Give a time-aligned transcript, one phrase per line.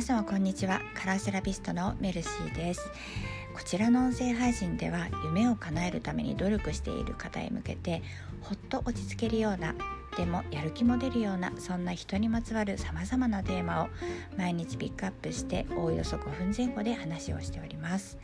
[0.00, 0.80] 皆様こんにちは。
[0.94, 2.90] カラーセラピストのメルシーです。
[3.52, 8.02] こちらの音声配信では夢を叶えるために努力している方へ向けて
[8.40, 9.74] ほっと落ち着けるような
[10.16, 13.88] でもやる気も出るようなそんな人にまつわるさまざまなテーマを
[14.38, 18.16] 毎日ピックアップしておおよそ5分前後で話をしております。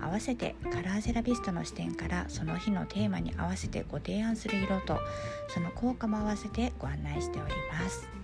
[0.00, 4.98] 合わせてカラーセラピストの視点からその日のテーマに合わせてご提案する色と
[5.46, 8.21] その効果も合わせてご案内しております。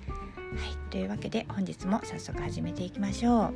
[0.48, 3.54] はいというわけで本日も早速始めていきましょう。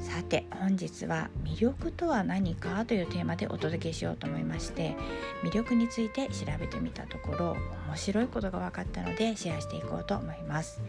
[0.00, 4.94] さて本日は魅力とは何かというテーマでお届けしようと思いまして
[5.42, 7.56] 魅力について調べてみたところ
[7.88, 10.80] 面白いことが分かったのでシェアしていこうと思います。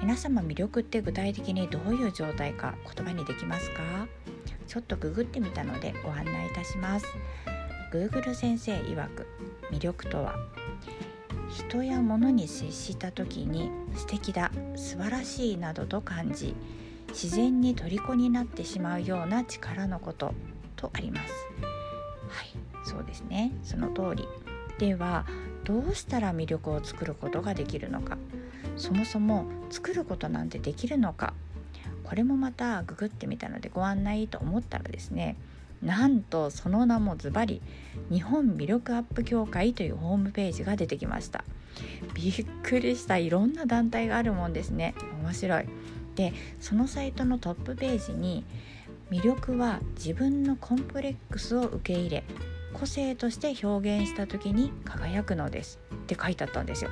[0.00, 3.82] 皆様魅力って具体的にどういう状態か言葉にできますか？
[4.66, 7.06] ちょっとググってみたのでご案内いたします。
[7.92, 9.26] Google 先生曰く
[9.70, 10.34] 魅力とは？
[11.52, 16.54] 人や物に接した時に素敵だ素晴らしいなどと感じ
[17.08, 20.32] 自然に虜になってしまうような力のこと
[20.76, 21.32] とあります。
[22.28, 22.48] はい
[22.84, 23.52] そうですね。
[23.62, 24.26] その通り。
[24.78, 25.26] では
[25.64, 28.16] どうしたら魅力を作ることができるのか。
[28.76, 31.34] そもそも作ることなんてできるのか。
[32.04, 35.36] これもまたググってみたのでご案内と思ったらですね
[35.82, 37.60] なんとその名もズバリ
[38.10, 41.44] 日本魅力アップ協会というホームページが出てきました。
[42.14, 44.94] びっくりしたいろんな団体があるもんですね。
[45.22, 45.66] 面白い。
[46.14, 48.44] でそのサイトのトップページに
[49.10, 52.24] 魅力は自分のコンプレックスを受け入れ
[52.72, 56.90] 個性として表現した時に輝くのですって書いてあったんですよ。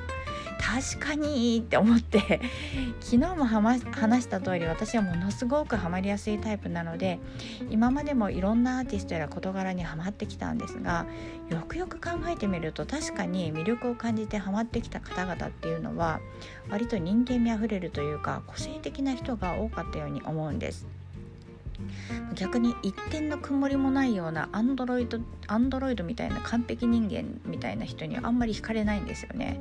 [0.61, 2.39] 確かにって思って
[3.01, 7.19] 昨日も話した通り私はものすごくハマりやすいタイプなので
[7.71, 11.07] 今までもいろんなアーティストや事柄にはまってきたんですが
[11.49, 16.19] よくよく考えてみると確かに魅力を感じてハマってきた方々っていうのは
[16.69, 20.87] 割と人間味あふれるというか個性的な人が多かったように思うんです。
[22.35, 29.59] 逆に一点の曇りもないようなアンドロイドアンドロイドみたいな完璧人間みたいな人にはあんまり惹かれないんですよね。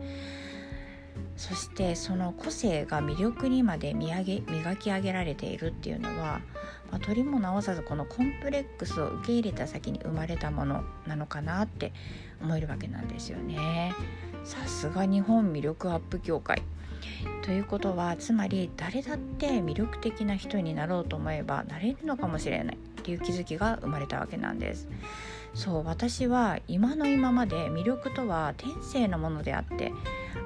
[1.37, 6.41] そしてその個性が魅力にまで磨き磨き上げられているっていうのは、
[6.91, 11.93] まあ、取りも直さずこのコンプレックスを受け入れた先に生まれたものなのかなって
[12.43, 13.95] 思えるわけなんですよね。
[14.45, 16.63] さすが日本魅力アップ協会
[17.43, 24.89] ということはつまり誰だって魅力的な人になろうと思えばなれるのかもしれないっていう気づきが生まれたわけなんです。
[25.53, 29.93] そう私は今の今まで魅力とは天性のものであって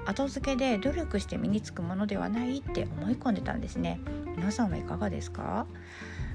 [0.07, 4.01] 後付けで努力して身につくものではないって思い込んでたんですね。
[4.35, 5.67] 皆さんはいかがですか？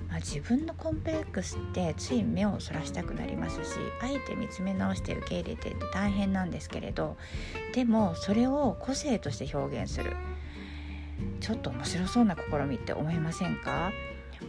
[0.08, 7.16] まあ、自分のコンプレックスってつい目をそらしたくなりますしあえて見つめ直して受け入れてって大変なんですけれど
[7.76, 10.14] でもそれを個性として表現する。
[11.42, 13.92] ちょっと面白そうな試みって思いませんか？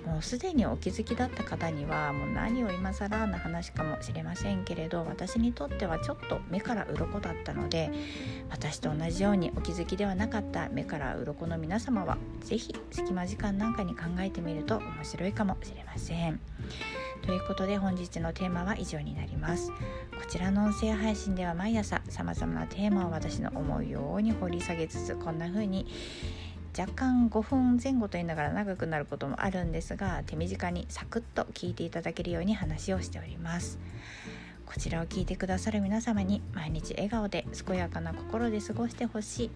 [0.07, 7.91] もうすでにお気づきだった方にはもう何を今更な話かもしれませんけれど私にとってはちょっと目から鱗だったので
[8.51, 16.41] 私と同じようにお気づきではなかった目から鱗の皆様は是非隙間時間なんかに考えてみると面白いかもしれません。
[17.23, 19.77] ということで本日のテーマは以上になりますこ
[20.29, 25.87] ちらの音声配信では毎朝様々なテーマを私の思うように掘り下げつつこんな風に
[26.79, 33.79] 若干5分前後と言いながら長くなることもあるんですが手短にサクッと聞いていただけるように話をしております。
[34.67, 39.51] こちらを聞いてくださる皆様に毎日笑顔で健やかな心で過ごしてほしい。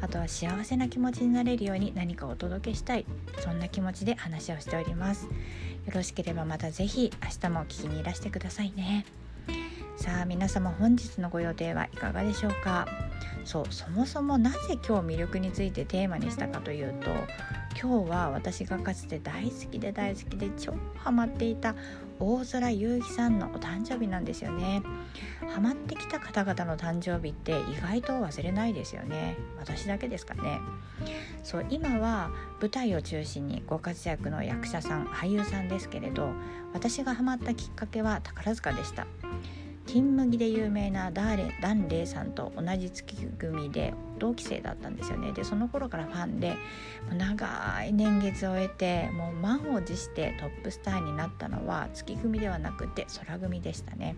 [0.00, 3.04] あとは幸せな気持ちになれるように何かお届けしたい。
[3.40, 5.24] そんな気持ちで話をしております。
[5.24, 5.30] よ
[5.92, 9.04] ろしければまた是非明日も聞きにいらしてくださいね。
[9.96, 12.86] さあ皆様本日のご予定はいかがでしょうか？
[13.44, 14.56] そうそもそもなぜ
[14.86, 17.10] 今日魅力についてテーマにしたかというと
[17.80, 21.74] 今日は私がかつて大好きで大好きで超ハマっていた
[22.20, 24.82] 大空優希さんのお誕生日なんですよね。
[25.52, 29.36] ハマってきた方々の誕生日って意外と忘れないですよね。
[29.58, 30.60] 私だけですかね。
[31.42, 32.30] そう今は
[32.60, 36.32] 舞台を中心にご活躍の役者さん俳優さんですけれど
[36.72, 39.06] 私がハマったきっかけは宝塚でした。
[39.86, 45.32] 金麦で有名なダーレダンレイさんと同じ月組で同期生だったんですよね。
[45.32, 46.56] でその頃からファンで
[47.16, 54.16] 長い年月を終えてもう満を持してトップスターになったのは月組ではなくて空組でしたね。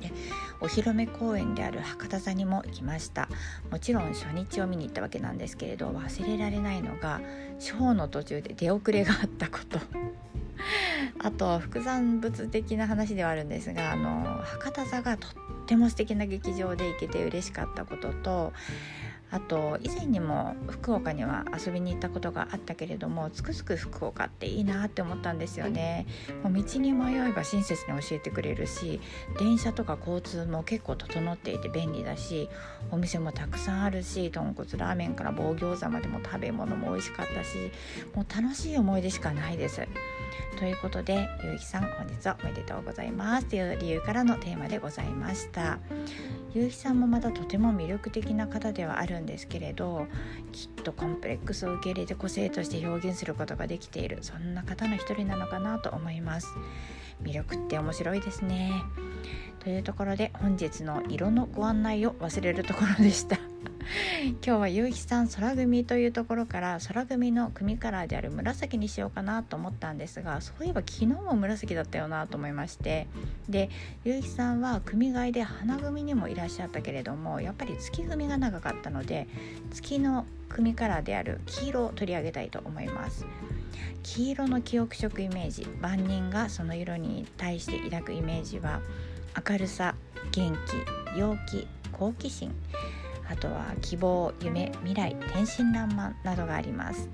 [0.00, 0.10] で
[0.60, 3.28] お披露目公演である博多座にも行きました。
[3.70, 7.20] もちろん初日を見に行ったわけなんですけれど忘れられないのが
[7.58, 9.78] ショーの途中で出遅れがあったこと。
[11.18, 15.30] あと副産物的な話ではあるんですがあの博多座がとっ
[15.66, 18.52] ても素敵な劇場で行けて嬉しかったことと
[19.30, 26.06] あと以前にも福岡には遊びに行ったことがあったけれどもつくづく福岡っていいなって思ったんですよね。
[26.44, 29.00] もう道に迷えば親切に教えてくれるし
[29.38, 32.48] 電車とか交通も結構整っていて便利だし
[32.92, 37.72] お店もたくさんあるし豚骨ラーメンから棒餃子までも食べ物も美味しかったし
[38.14, 39.80] もう楽しい思い出しかないです。
[40.58, 43.46] ということでゆうきさん本日はおめでとうございます。
[43.46, 45.78] という理由からのテーマでございました。
[46.54, 50.06] ゆうきさんもまたとても魅力的な方ではあるんですけれど
[50.52, 56.48] きっとコンプレックスを受け入れて個性として表現することができているそんな方の一人なのかなと思います。
[57.22, 58.72] 魅力って面白いですね。
[59.60, 63.38] というところで本日の色のご案内を忘れるところでした。
[64.44, 73.06] 今日は夕日さん空組というところから空組の組カラーである紫にしようかなと思ったんですがそういえば昨日も紫だったよなと思いまして
[73.48, 73.70] で
[74.04, 79.28] 夕日さんは組替えで花組にもいらっしゃったけれどもやっぱり月組が長かったので
[79.70, 83.26] 月の組カラーである黄色を取り上げたいと思います。
[84.02, 88.80] 黄色の記憶色イメージ万人がその色に対して抱くイメージは
[89.48, 89.96] 明るさ
[90.30, 90.56] 元
[91.14, 92.54] 気陽気好奇心。
[93.30, 97.08] あとは希望夢未来天真爛漫などがあります。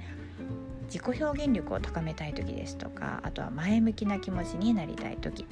[0.87, 5.47] 自己表現力を高めたい時ですとかあとは前向きな気持ちになりたい時。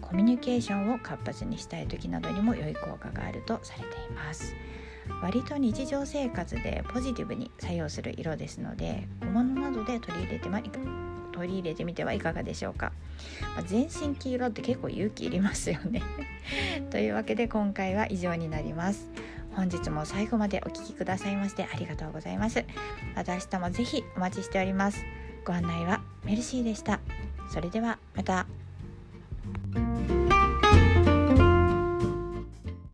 [0.00, 4.54] コミュニケーションを活発にしたい時などにも良い効果があるとされています。
[5.22, 10.60] 割と日常生活でポジティブに作用する色ですので小物などで取り入れてま
[11.32, 12.92] 取り入れてみてはいかがでしょうか、
[13.54, 16.02] まあ、全身黄色って結構勇気いりますよね。
[16.90, 19.08] というわけで今回は以上になります。
[19.58, 22.64] 本日も最後までお聴きくださいましてありがとうございます。
[23.16, 25.04] また明日もぜひお待ちしております。
[25.44, 27.00] ご案内はメルシーでした。
[27.52, 28.46] それではまた。